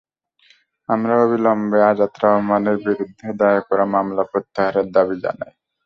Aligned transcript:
আমরাও 0.89 1.23
অবিলম্বে 1.25 1.79
আজাদ 1.89 2.13
রহমানের 2.23 2.77
বিরুদ্ধে 2.85 3.27
দায়ের 3.39 3.63
করা 3.69 3.85
মামলা 3.93 4.23
প্রত্যাহারের 4.31 4.87
দাবি 4.91 5.15
জানাই। 5.23 5.53